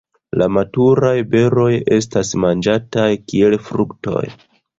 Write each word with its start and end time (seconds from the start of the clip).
La 0.41 0.45
maturaj 0.55 1.11
beroj 1.33 1.67
estas 1.99 2.33
manĝataj 2.47 3.07
kiel 3.29 3.57
fruktoj. 3.69 4.25